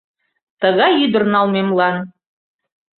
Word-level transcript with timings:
Тыгай 0.61 0.93
ӱдыр 1.03 1.23
налмемлан. 1.33 1.95